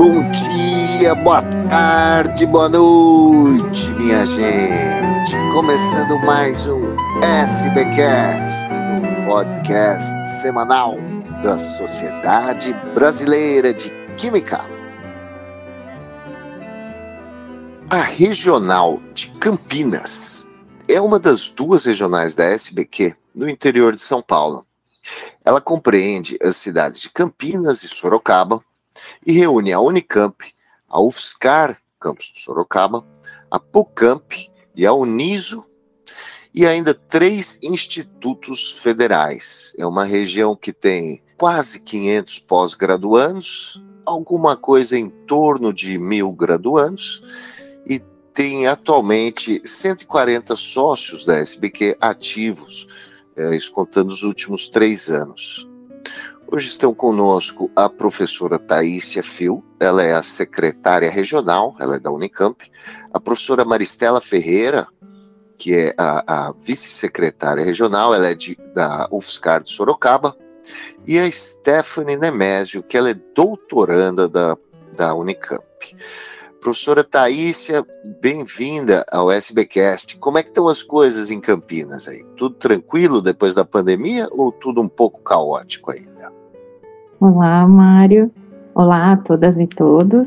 [0.00, 5.36] Bom dia, boa tarde, boa noite, minha gente.
[5.52, 10.94] Começando mais um SBcast, um podcast semanal
[11.42, 14.64] da Sociedade Brasileira de Química.
[17.90, 20.46] A Regional de Campinas
[20.88, 24.64] é uma das duas regionais da SBQ no interior de São Paulo.
[25.44, 28.62] Ela compreende as cidades de Campinas e Sorocaba
[29.26, 30.36] e reúne a Unicamp,
[30.88, 33.04] a UFSCar, campus de Sorocaba,
[33.50, 34.32] a PUCamp
[34.74, 35.64] e a Uniso
[36.54, 39.72] e ainda três institutos federais.
[39.78, 47.22] É uma região que tem quase 500 pós-graduandos, alguma coisa em torno de mil graduandos
[47.86, 48.00] e
[48.34, 52.86] tem atualmente 140 sócios da SBQ ativos,
[53.36, 55.66] é, isso contando os últimos três anos.
[56.52, 62.10] Hoje estão conosco a professora Taísia Fil, ela é a secretária regional, ela é da
[62.10, 62.68] Unicamp,
[63.12, 64.88] a professora Maristela Ferreira,
[65.56, 70.36] que é a, a vice-secretária regional, ela é de, da UFSCar de Sorocaba,
[71.06, 74.58] e a Stephanie Nemésio, que ela é doutoranda da,
[74.96, 75.62] da Unicamp.
[76.60, 77.86] Professora Taísia,
[78.20, 80.18] bem-vinda ao SBcast.
[80.18, 82.24] Como é que estão as coisas em Campinas aí?
[82.36, 86.39] Tudo tranquilo depois da pandemia ou tudo um pouco caótico ainda?
[87.20, 88.30] Olá, Mário.
[88.74, 90.26] Olá a todas e todos.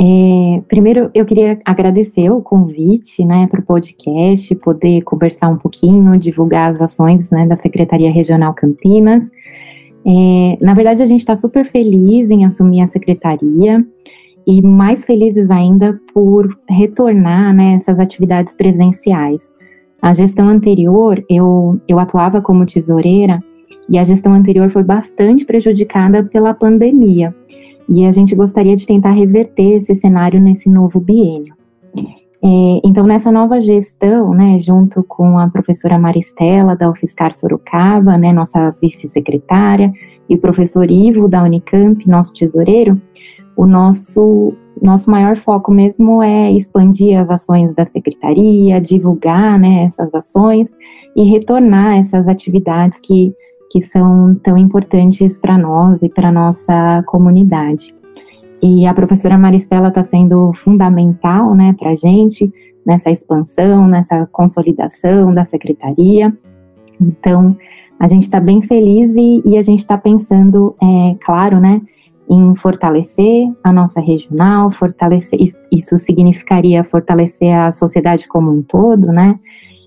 [0.00, 6.18] É, primeiro, eu queria agradecer o convite né, para o podcast, poder conversar um pouquinho,
[6.18, 9.22] divulgar as ações né, da Secretaria Regional Campinas.
[10.06, 13.84] É, na verdade, a gente está super feliz em assumir a secretaria
[14.46, 19.52] e mais felizes ainda por retornar né, essas atividades presenciais.
[20.00, 23.44] A gestão anterior, eu, eu atuava como tesoureira
[23.88, 27.34] e a gestão anterior foi bastante prejudicada pela pandemia.
[27.88, 31.54] E a gente gostaria de tentar reverter esse cenário nesse novo biênio.
[32.40, 38.32] É, então, nessa nova gestão, né, junto com a professora Maristela, da UFSCar Sorocaba, né,
[38.32, 39.92] nossa vice-secretária,
[40.28, 43.00] e o professor Ivo, da Unicamp, nosso tesoureiro,
[43.56, 50.14] o nosso, nosso maior foco mesmo é expandir as ações da secretaria, divulgar né, essas
[50.14, 50.70] ações
[51.16, 53.34] e retornar essas atividades que
[53.70, 57.94] que são tão importantes para nós e para nossa comunidade.
[58.62, 62.52] E a professora Maristela está sendo fundamental, né, para a gente
[62.84, 66.36] nessa expansão, nessa consolidação da secretaria.
[67.00, 67.56] Então,
[68.00, 71.82] a gente está bem feliz e, e a gente está pensando, é, claro, né,
[72.28, 75.38] em fortalecer a nossa regional, fortalecer,
[75.70, 79.38] isso significaria fortalecer a sociedade como um todo, né,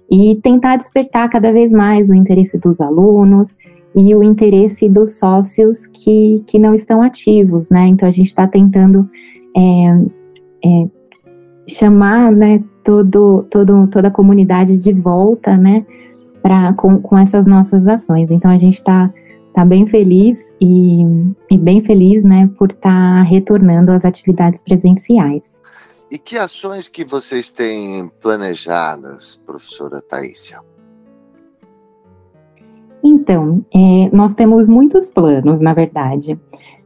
[0.09, 3.57] e tentar despertar cada vez mais o interesse dos alunos
[3.95, 7.87] e o interesse dos sócios que, que não estão ativos, né?
[7.87, 9.09] Então a gente está tentando
[9.55, 9.61] é,
[10.65, 10.89] é,
[11.67, 15.85] chamar, né, todo, todo, toda a comunidade de volta, né,
[16.41, 18.31] pra, com, com essas nossas ações.
[18.31, 19.13] Então a gente está
[19.53, 21.03] tá bem feliz e,
[21.49, 25.59] e bem feliz, né, por estar tá retornando às atividades presenciais.
[26.09, 30.59] E que ações que vocês têm planejadas, professora Taísia?
[33.03, 36.39] Então, é, nós temos muitos planos, na verdade.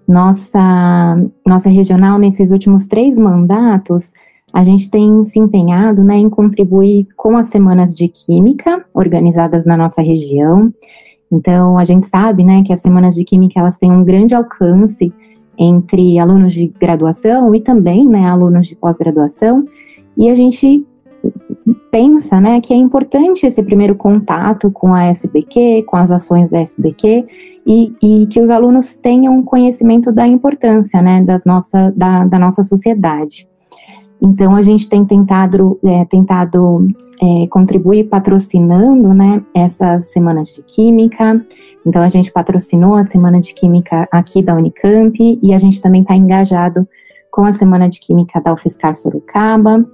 [0.07, 4.11] Nossa, nossa regional, nesses últimos três mandatos,
[4.53, 9.75] a gente tem se empenhado né, em contribuir com as semanas de química organizadas na
[9.75, 10.73] nossa região.
[11.31, 15.11] Então, a gente sabe né, que as semanas de química elas têm um grande alcance
[15.57, 19.65] entre alunos de graduação e também né, alunos de pós-graduação,
[20.17, 20.85] e a gente
[21.89, 26.61] pensa né, que é importante esse primeiro contato com a SBQ, com as ações da
[26.61, 27.25] SBQ,
[27.65, 32.63] e, e que os alunos tenham conhecimento da importância né, das nossa, da, da nossa
[32.63, 33.47] sociedade.
[34.21, 36.87] Então, a gente tem tentado, é, tentado
[37.21, 41.43] é, contribuir patrocinando né, essas semanas de química.
[41.85, 46.01] Então, a gente patrocinou a semana de química aqui da Unicamp e a gente também
[46.01, 46.87] está engajado
[47.31, 49.85] com a semana de química da UFSCar Sorocaba.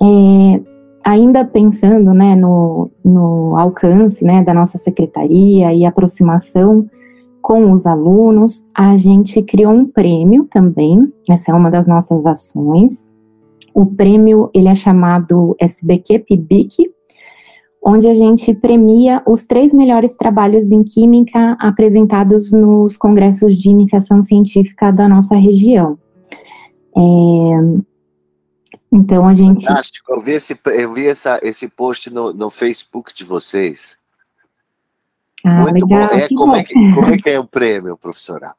[0.00, 0.60] É,
[1.08, 6.86] ainda pensando né, no, no alcance né, da nossa secretaria e aproximação
[7.40, 13.08] com os alunos, a gente criou um prêmio também, essa é uma das nossas ações,
[13.72, 16.90] o prêmio ele é chamado SBQ PIBIC,
[17.82, 24.22] onde a gente premia os três melhores trabalhos em química apresentados nos congressos de iniciação
[24.22, 25.96] científica da nossa região.
[26.94, 27.87] É,
[28.92, 29.64] então a gente.
[29.64, 33.96] Fantástico, eu vi esse, eu vi essa, esse post no, no Facebook de vocês.
[35.44, 36.14] Ah, Muito legal, bom.
[36.14, 36.56] É, como, bom.
[36.56, 38.54] É que, como é que é o prêmio, professora?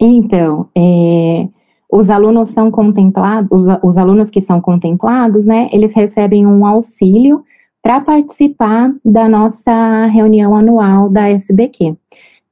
[0.00, 1.48] Então, é,
[1.92, 7.44] os alunos são contemplados, os, os alunos que são contemplados, né, eles recebem um auxílio
[7.82, 11.96] para participar da nossa reunião anual da SBQ.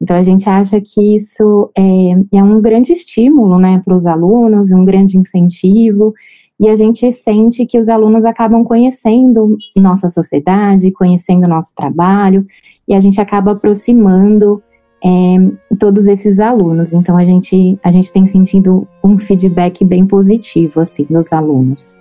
[0.00, 4.70] Então, a gente acha que isso é, é um grande estímulo né, para os alunos,
[4.70, 6.14] um grande incentivo,
[6.60, 12.44] e a gente sente que os alunos acabam conhecendo nossa sociedade, conhecendo nosso trabalho,
[12.86, 14.62] e a gente acaba aproximando
[15.04, 16.92] é, todos esses alunos.
[16.92, 21.94] Então, a gente, a gente tem sentido um feedback bem positivo, assim, dos alunos.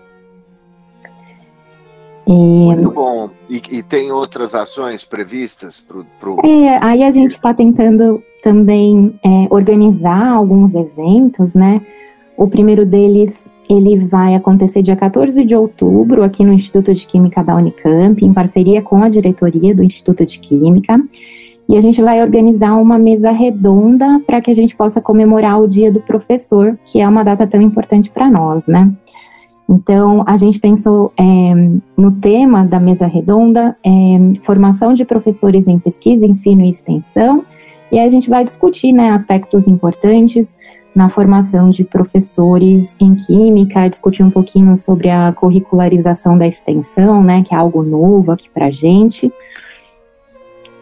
[2.26, 3.30] É, Muito bom.
[3.50, 6.06] E, e, tem outras ações previstas para o.
[6.20, 6.46] Pro...
[6.46, 11.82] É, aí a gente está tentando também é, organizar alguns eventos, né?
[12.36, 17.44] O primeiro deles ele vai acontecer dia 14 de outubro aqui no Instituto de Química
[17.44, 21.00] da Unicamp, em parceria com a diretoria do Instituto de Química.
[21.70, 25.68] E a gente vai organizar uma mesa redonda para que a gente possa comemorar o
[25.68, 28.90] Dia do Professor, que é uma data tão importante para nós, né?
[29.70, 31.24] Então, a gente pensou é,
[31.98, 33.90] no tema da mesa redonda, é,
[34.44, 37.44] formação de professores em pesquisa, ensino e extensão,
[37.92, 40.58] e a gente vai discutir né, aspectos importantes
[40.98, 47.44] na formação de professores em química, discutir um pouquinho sobre a curricularização da extensão, né,
[47.44, 49.32] que é algo novo aqui para a gente.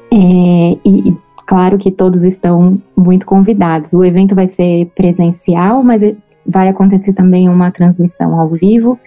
[0.09, 3.91] É, e, e, claro que todos estão muito convidados.
[3.91, 6.01] O evento vai ser presencial, mas
[6.47, 8.97] vai acontecer também uma transmissão ao vivo.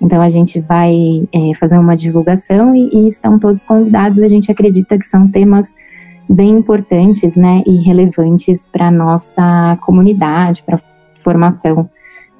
[0.00, 4.20] Então a gente vai é, fazer uma divulgação e, e, estão todos convidados.
[4.20, 5.74] A gente acredita que são temas
[6.32, 11.88] bem importantes, né, e relevantes para nossa comunidade, para a formação,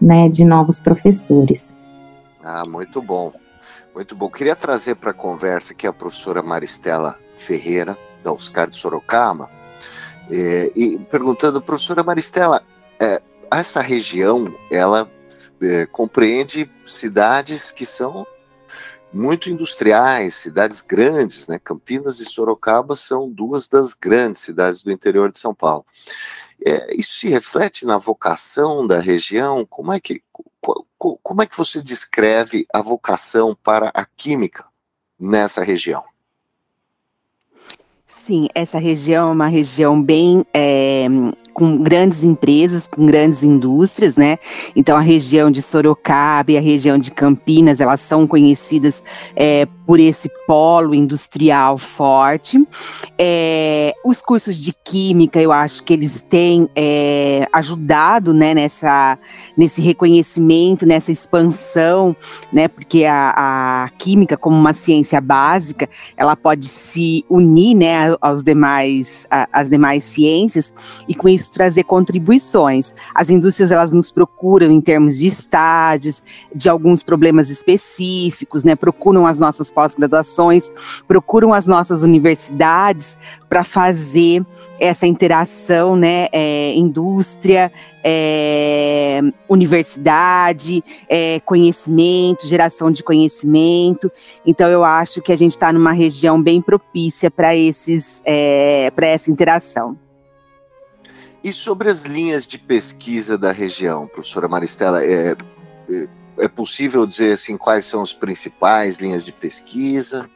[0.01, 1.75] né, de novos professores.
[2.43, 3.33] Ah, muito bom,
[3.95, 4.31] muito bom.
[4.31, 9.51] Queria trazer para a conversa aqui a professora Maristela Ferreira da UFSCar de Sorocaba
[10.31, 12.63] é, e perguntando, professora Maristela,
[12.99, 15.09] é, essa região ela
[15.61, 18.27] é, compreende cidades que são
[19.13, 21.59] muito industriais, cidades grandes, né?
[21.59, 25.85] Campinas e Sorocaba são duas das grandes cidades do interior de São Paulo.
[26.65, 29.67] É, isso se reflete na vocação da região?
[29.67, 30.23] Como é que
[30.99, 34.65] como é que você descreve a vocação para a química
[35.19, 36.05] nessa região?
[38.07, 41.09] Sim, essa região é uma região bem é,
[41.53, 44.39] com grandes empresas, com grandes indústrias, né?
[44.75, 49.03] Então a região de Sorocaba e a região de Campinas, elas são conhecidas
[49.37, 52.67] é, por esse polo industrial forte.
[53.19, 59.19] É, os cursos de química, eu acho que eles têm é, ajudado, né, nessa,
[59.55, 62.17] nesse reconhecimento, nessa expansão,
[62.51, 62.69] né?
[62.69, 63.35] Porque a,
[63.85, 65.87] a química, como uma ciência básica,
[66.17, 70.73] ela pode se unir, né, aos demais, a, às demais ciências
[71.07, 72.95] e com isso trazer contribuições.
[73.15, 76.23] As indústrias elas nos procuram em termos de estágios,
[76.55, 78.75] de alguns problemas específicos, né?
[78.75, 80.71] Procuram as nossas pós-graduações,
[81.09, 83.19] procuram as nossas universidades
[83.49, 84.47] para fazer
[84.79, 86.29] essa interação, né?
[86.33, 87.73] É, indústria,
[88.05, 94.11] é, universidade, é, conhecimento, geração de conhecimento.
[94.47, 99.09] Então eu acho que a gente está numa região bem propícia para esses, é, para
[99.09, 99.99] essa interação.
[101.43, 105.35] E sobre as linhas de pesquisa da região, professora Maristela, é,
[106.39, 110.29] é, possível dizer assim quais são as principais linhas de pesquisa?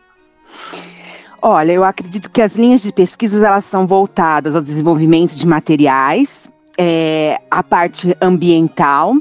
[1.40, 6.48] Olha, eu acredito que as linhas de pesquisa elas são voltadas ao desenvolvimento de materiais,
[6.78, 9.14] é, a parte ambiental,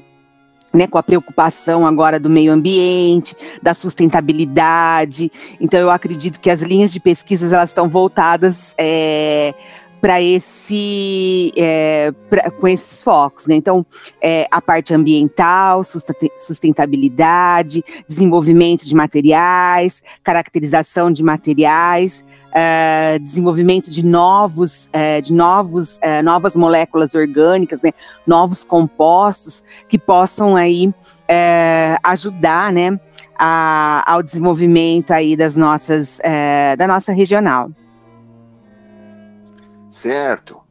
[0.74, 5.32] né, com a preocupação agora do meio ambiente, da sustentabilidade.
[5.60, 9.54] Então, eu acredito que as linhas de pesquisas elas estão voltadas é,
[10.06, 13.56] para esse é, pra, com esses focos, né?
[13.56, 13.84] Então,
[14.22, 15.82] é, a parte ambiental,
[16.38, 26.22] sustentabilidade, desenvolvimento de materiais, caracterização de materiais, é, desenvolvimento de novos, é, de novos, é,
[26.22, 27.90] novas moléculas orgânicas, né?
[28.28, 30.94] Novos compostos que possam aí
[31.28, 33.00] é, ajudar, né?
[33.40, 36.20] A, ao desenvolvimento aí das nossas,
[36.78, 37.72] da nossa regional.
[39.96, 40.62] Certo.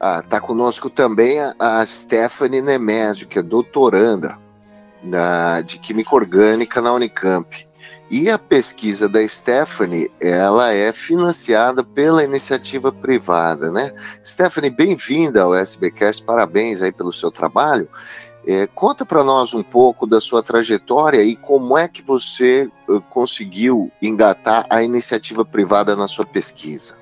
[0.00, 4.38] Ah, tá conosco também a, a Stephanie Nemésio, que é doutoranda
[5.02, 7.46] na, de Química Orgânica na Unicamp.
[8.10, 13.92] E a pesquisa da Stephanie, ela é financiada pela iniciativa privada, né?
[14.24, 17.86] Stephanie, bem-vinda ao SBcast, parabéns aí pelo seu trabalho.
[18.46, 22.98] É, conta para nós um pouco da sua trajetória e como é que você uh,
[23.02, 26.99] conseguiu engatar a iniciativa privada na sua pesquisa.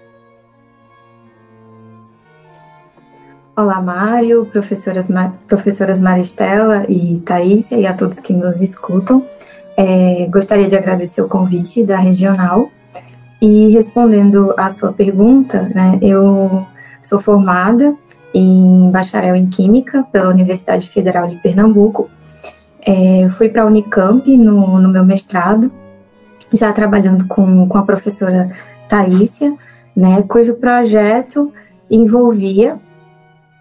[3.59, 5.09] Olá, Mário, professoras,
[5.49, 9.27] professoras Maristela e Thaísia e a todos que nos escutam.
[9.77, 12.71] É, gostaria de agradecer o convite da Regional
[13.43, 16.65] e respondendo à sua pergunta, né, eu
[17.03, 17.97] sou formada
[18.33, 22.09] em bacharel em Química pela Universidade Federal de Pernambuco.
[22.81, 25.69] É, fui para a Unicamp no, no, meu mestrado,
[26.53, 28.53] já trabalhando com, com a professora
[28.89, 29.53] Thaísia,
[29.97, 31.53] né, cujo projeto
[31.91, 32.79] envolvia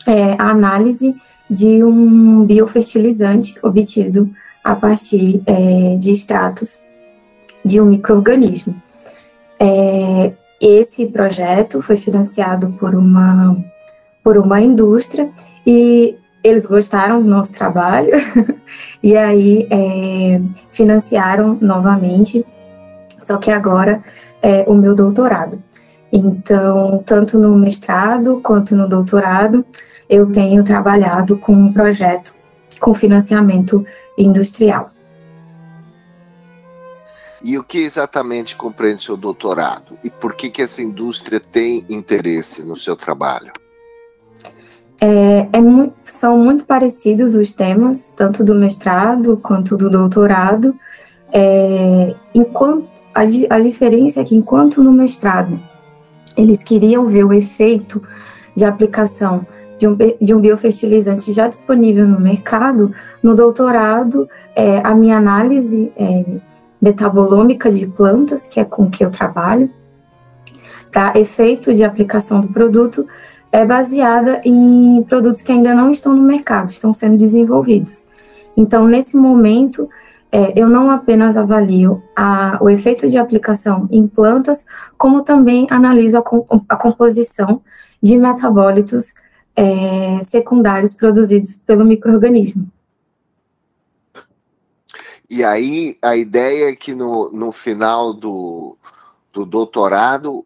[0.08, 1.14] é, a análise
[1.50, 4.30] de um biofertilizante obtido
[4.64, 6.80] a partir é, de extratos
[7.64, 8.76] de um microorganismo.
[9.60, 13.58] É, esse projeto foi financiado por uma,
[14.24, 15.30] por uma indústria
[15.66, 18.12] e eles gostaram do nosso trabalho
[19.04, 22.46] e aí é, financiaram novamente,
[23.20, 24.02] só que agora
[24.42, 25.62] é o meu doutorado.
[26.12, 29.66] Então, tanto no mestrado quanto no doutorado,
[30.10, 32.34] eu tenho trabalhado com um projeto
[32.80, 33.86] com financiamento
[34.18, 34.92] industrial.
[37.44, 39.98] E o que exatamente compreende seu doutorado?
[40.04, 43.52] E por que, que essa indústria tem interesse no seu trabalho?
[45.00, 50.76] É, é muito, são muito parecidos os temas, tanto do mestrado quanto do doutorado.
[51.32, 55.60] É, enquanto a, a diferença é que, enquanto no mestrado
[56.36, 58.02] eles queriam ver o efeito
[58.56, 59.46] de aplicação
[59.78, 62.92] de um, de um biofertilizante já disponível no mercado,
[63.22, 66.26] no doutorado, é, a minha análise é,
[66.82, 69.70] metabolômica de plantas, que é com que eu trabalho,
[70.92, 73.08] para efeito de aplicação do produto,
[73.52, 78.08] é baseada em produtos que ainda não estão no mercado, estão sendo desenvolvidos.
[78.56, 79.90] Então, nesse momento,
[80.32, 84.66] é, eu não apenas avalio a, o efeito de aplicação em plantas,
[84.98, 86.24] como também analiso a,
[86.70, 87.62] a composição
[88.02, 89.14] de metabólitos
[89.58, 92.70] é, secundários produzidos pelo microorganismo.
[95.30, 98.78] E aí a ideia é que no, no final do,
[99.34, 100.46] do doutorado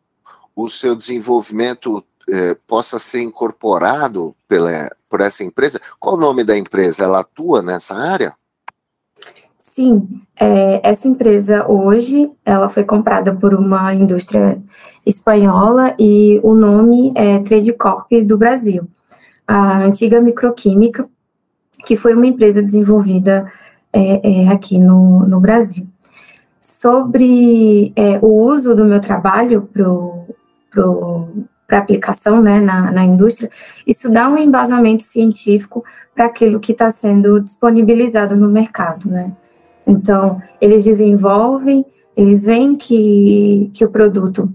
[0.56, 5.80] o seu desenvolvimento eh, possa ser incorporado pela, por essa empresa.
[6.00, 7.04] Qual o nome da empresa?
[7.04, 8.34] Ela atua nessa área?
[9.58, 14.62] Sim, é, essa empresa hoje ela foi comprada por uma indústria
[15.06, 18.88] espanhola e o nome é Tradecorp do Brasil,
[19.52, 21.04] a antiga Microquímica,
[21.86, 23.52] que foi uma empresa desenvolvida
[23.92, 25.86] é, é, aqui no, no Brasil.
[26.58, 29.68] Sobre é, o uso do meu trabalho
[31.68, 33.50] para aplicação né, na, na indústria,
[33.86, 35.84] isso dá um embasamento científico
[36.16, 39.34] para aquilo que está sendo disponibilizado no mercado, né?
[39.86, 44.54] Então, eles desenvolvem, eles veem que, que o produto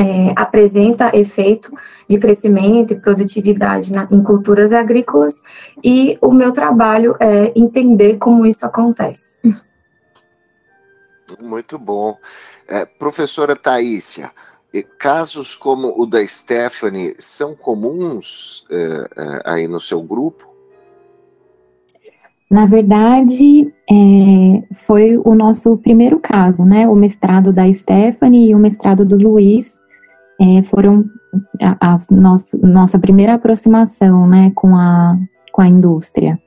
[0.00, 1.70] é, apresenta efeito
[2.08, 5.34] de crescimento e produtividade na, em culturas agrícolas,
[5.84, 9.36] e o meu trabalho é entender como isso acontece.
[11.38, 12.16] Muito bom.
[12.66, 14.30] É, professora Taísia,
[14.98, 20.48] casos como o da Stephanie são comuns é, é, aí no seu grupo?
[22.50, 26.88] Na verdade, é, foi o nosso primeiro caso, né?
[26.88, 29.79] O mestrado da Stephanie e o mestrado do Luiz
[30.40, 31.04] é, foram
[31.60, 35.18] a, a nossa, nossa primeira aproximação, né, com a,
[35.52, 36.38] com a indústria.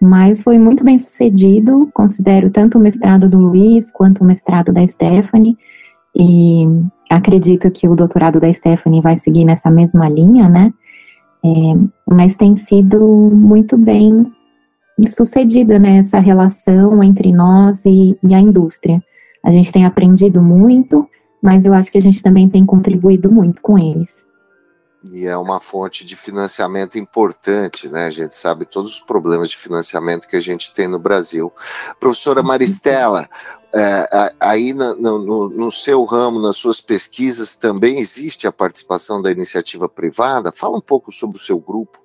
[0.00, 4.86] Mas foi muito bem sucedido, considero tanto o mestrado do Luiz quanto o mestrado da
[4.86, 5.58] Stephanie,
[6.14, 6.64] e
[7.10, 10.72] acredito que o doutorado da Stephanie vai seguir nessa mesma linha, né?
[11.44, 11.48] É,
[12.14, 12.98] mas tem sido
[13.32, 14.30] muito bem
[15.08, 19.02] sucedida né, essa relação entre nós e, e, a indústria.
[19.42, 21.08] A gente tem aprendido muito,
[21.42, 24.26] mas eu acho que a gente também tem contribuído muito com eles.
[25.02, 28.04] E é uma fonte de financiamento importante, né?
[28.04, 31.50] A gente sabe todos os problemas de financiamento que a gente tem no Brasil.
[31.98, 33.26] Professora Maristela,
[33.72, 39.30] é, aí no, no, no, seu ramo, nas suas pesquisas, também existe a participação da
[39.30, 40.52] iniciativa privada?
[40.52, 41.99] Fala um pouco sobre o seu grupo.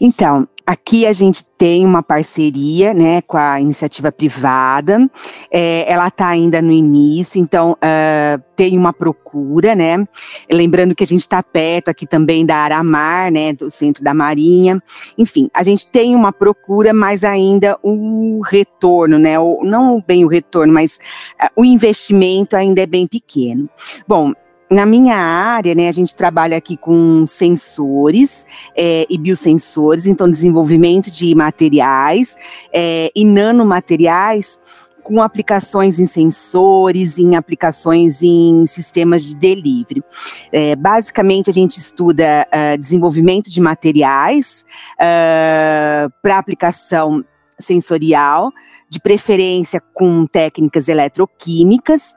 [0.00, 5.08] Então, aqui a gente tem uma parceria, né, com a iniciativa privada.
[5.50, 10.04] É, ela está ainda no início, então uh, tem uma procura, né.
[10.50, 14.82] Lembrando que a gente está perto aqui também da Aramar, né, do centro da Marinha.
[15.16, 20.28] Enfim, a gente tem uma procura, mas ainda o retorno, né, o, não bem o
[20.28, 20.98] retorno, mas
[21.40, 23.70] uh, o investimento ainda é bem pequeno.
[24.06, 24.32] Bom,
[24.70, 28.44] na minha área, né, a gente trabalha aqui com sensores
[28.76, 32.36] é, e biosensores, então desenvolvimento de materiais
[32.72, 34.58] é, e nanomateriais
[35.06, 40.02] com aplicações em sensores, em aplicações em sistemas de delivery.
[40.50, 47.24] É, basicamente, a gente estuda uh, desenvolvimento de materiais uh, para aplicação
[47.56, 48.50] sensorial,
[48.90, 52.12] de preferência com técnicas eletroquímicas,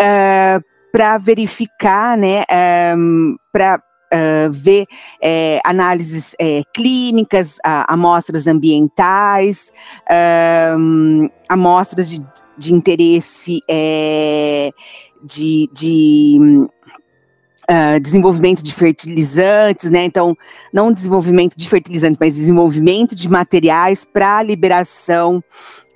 [0.00, 2.44] uh, para verificar, né,
[2.96, 3.82] um, para
[4.14, 4.84] Uh, ver
[5.22, 9.72] é, análises é, clínicas, a, amostras ambientais,
[10.78, 12.22] um, amostras de,
[12.58, 14.70] de interesse é,
[15.24, 16.38] de, de
[17.70, 20.04] uh, desenvolvimento de fertilizantes, né?
[20.04, 20.36] Então,
[20.72, 25.42] não desenvolvimento de fertilizantes, mas desenvolvimento de materiais para liberação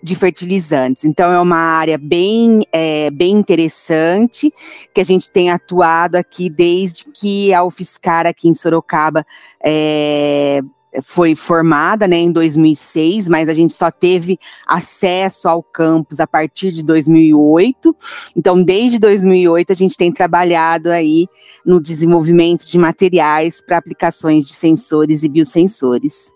[0.03, 1.05] de fertilizantes.
[1.05, 4.53] Então, é uma área bem, é, bem interessante
[4.95, 9.27] que a gente tem atuado aqui desde que a UFSCar aqui em Sorocaba
[9.65, 10.61] é,
[11.03, 16.73] foi formada né, em 2006, mas a gente só teve acesso ao campus a partir
[16.73, 17.95] de 2008.
[18.37, 21.27] Então, desde 2008, a gente tem trabalhado aí
[21.65, 26.36] no desenvolvimento de materiais para aplicações de sensores e biosensores.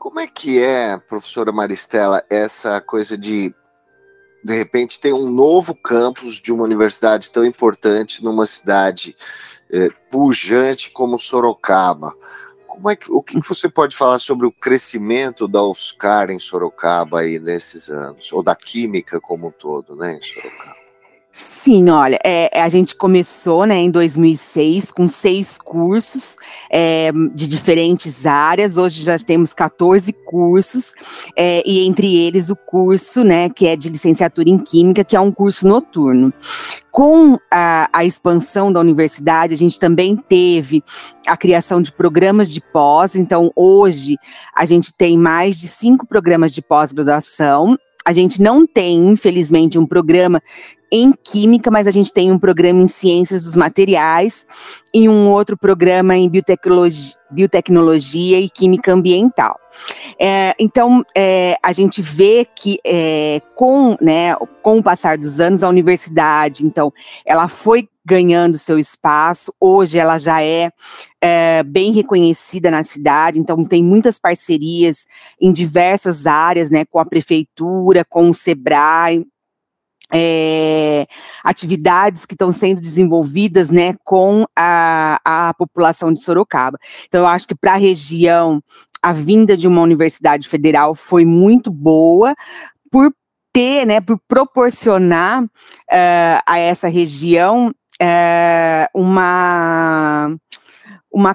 [0.00, 3.54] Como é que é, professora Maristela, essa coisa de
[4.42, 9.14] de repente ter um novo campus de uma universidade tão importante numa cidade
[9.70, 12.14] eh, pujante como Sorocaba?
[12.66, 17.20] Como é que, o que você pode falar sobre o crescimento da UFSCar em Sorocaba
[17.20, 20.79] aí nesses anos, ou da química como um todo, né, em Sorocaba?
[21.32, 26.36] Sim, olha, é, é, a gente começou né, em 2006 com seis cursos
[26.68, 28.76] é, de diferentes áreas.
[28.76, 30.92] Hoje já temos 14 cursos,
[31.36, 35.20] é, e entre eles o curso né, que é de licenciatura em Química, que é
[35.20, 36.32] um curso noturno.
[36.90, 40.82] Com a, a expansão da universidade, a gente também teve
[41.28, 43.14] a criação de programas de pós.
[43.14, 44.16] Então, hoje,
[44.52, 49.86] a gente tem mais de cinco programas de pós-graduação a gente não tem, infelizmente, um
[49.86, 50.42] programa
[50.92, 54.46] em química, mas a gente tem um programa em ciências dos materiais
[54.92, 59.58] e um outro programa em biotecnologia, biotecnologia e química ambiental.
[60.18, 65.62] É, então, é, a gente vê que é, com, né, com o passar dos anos,
[65.62, 66.92] a universidade, então,
[67.24, 69.54] ela foi ganhando seu espaço.
[69.60, 70.72] Hoje ela já é,
[71.20, 75.06] é, bem reconhecida na cidade, então tem muitas parcerias
[75.40, 79.24] em diversas áreas, né, com a prefeitura, com o Sebrae,
[80.12, 81.06] é,
[81.44, 86.78] atividades que estão sendo desenvolvidas né, com a, a população de Sorocaba.
[87.06, 88.62] Então, eu acho que para a região,
[89.02, 92.34] a vinda de uma universidade federal foi muito boa,
[92.90, 93.12] por
[93.52, 100.36] ter, né, por proporcionar uh, a essa região uh, uma,
[101.12, 101.34] uma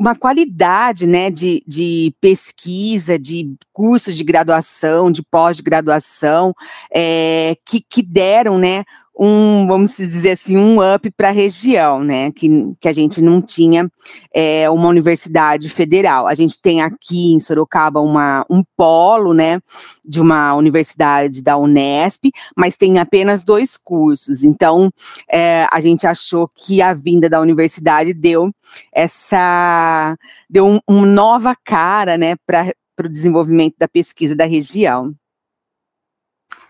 [0.00, 6.54] uma qualidade né, de, de pesquisa, de cursos de graduação, de pós-graduação,
[6.90, 8.82] é, que, que deram né,
[9.18, 12.30] um, vamos dizer assim, um up para a região, né?
[12.32, 12.48] Que,
[12.80, 13.90] que a gente não tinha
[14.34, 16.26] é, uma universidade federal.
[16.26, 19.60] A gente tem aqui em Sorocaba uma, um polo, né?
[20.04, 24.42] De uma universidade da Unesp, mas tem apenas dois cursos.
[24.42, 24.90] Então,
[25.30, 28.50] é, a gente achou que a vinda da universidade deu
[28.92, 30.16] essa
[30.48, 32.36] deu um, uma nova cara, né?
[32.46, 32.72] Para
[33.04, 35.14] o desenvolvimento da pesquisa da região.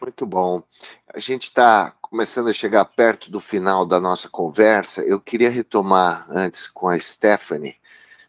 [0.00, 0.62] Muito bom.
[1.12, 6.26] A gente está começando a chegar perto do final da nossa conversa, eu queria retomar
[6.28, 7.76] antes com a Stephanie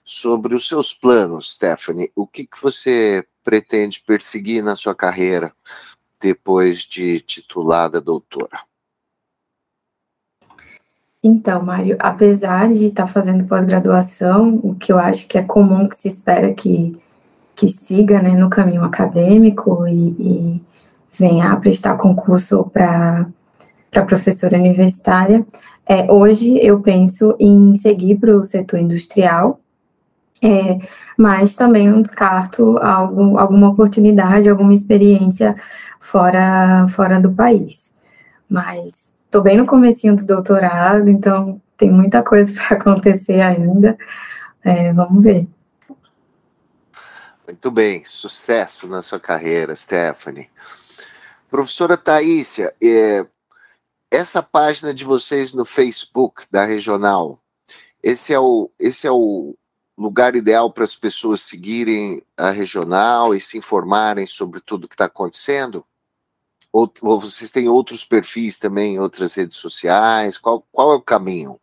[0.06, 2.12] sobre os seus planos, Stephanie.
[2.16, 5.52] O que, que você pretende perseguir na sua carreira
[6.22, 8.60] depois de titulada doutora?
[11.24, 15.96] Então, Mário, apesar de estar fazendo pós-graduação, o que eu acho que é comum que
[15.96, 17.00] se espera que,
[17.56, 20.62] que siga né, no caminho acadêmico e, e
[21.12, 23.28] venha a prestar concurso para
[23.92, 25.46] para professora universitária.
[25.86, 29.60] É, hoje eu penso em seguir para o setor industrial,
[30.42, 30.80] é,
[31.18, 35.56] mas também não descarto algum, alguma oportunidade, alguma experiência
[36.00, 37.92] fora, fora do país.
[38.50, 43.98] Mas estou bem no comecinho do doutorado, então tem muita coisa para acontecer ainda.
[44.64, 45.48] É, vamos ver.
[47.46, 50.50] Muito bem, sucesso na sua carreira, Stephanie.
[51.50, 53.26] Professora Thaísia, é,
[54.12, 57.38] essa página de vocês no Facebook da regional,
[58.04, 59.56] esse é o, esse é o
[59.98, 65.06] lugar ideal para as pessoas seguirem a regional e se informarem sobre tudo que está
[65.06, 65.86] acontecendo?
[66.74, 70.38] Ou, ou, vocês têm outros perfis também, outras redes sociais?
[70.38, 71.58] Qual, qual é o caminho?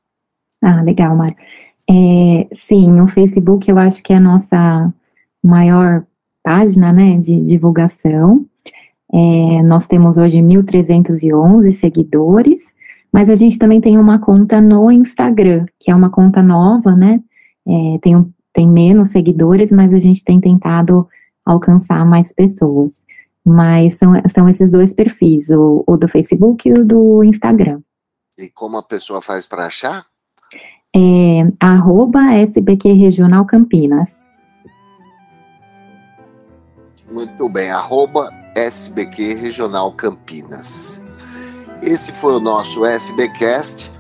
[0.63, 1.37] Ah, legal, Mário.
[1.91, 4.93] É, sim, o Facebook eu acho que é a nossa
[5.43, 6.07] maior
[6.43, 8.47] página né, de divulgação.
[9.13, 12.61] É, nós temos hoje 1.311 seguidores,
[13.13, 17.21] mas a gente também tem uma conta no Instagram, que é uma conta nova, né?
[17.67, 21.09] É, tem, tem menos seguidores, mas a gente tem tentado
[21.45, 22.93] alcançar mais pessoas.
[23.45, 27.81] Mas são, são esses dois perfis, o, o do Facebook e o do Instagram.
[28.39, 30.05] E como a pessoa faz para achar?
[30.95, 34.15] É, arroba SBQ Regional Campinas.
[37.11, 41.01] Muito bem, arroba SBQ Regional Campinas.
[41.81, 43.91] Esse foi o nosso SBcast,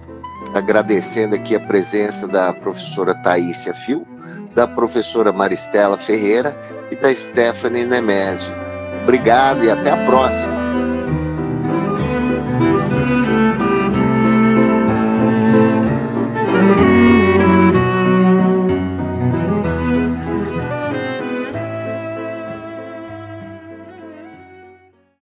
[0.52, 4.04] agradecendo aqui a presença da professora Taísia Fio,
[4.54, 6.58] da professora Maristela Ferreira
[6.90, 8.52] e da Stephanie Nemésio.
[9.04, 10.57] Obrigado e até a próxima.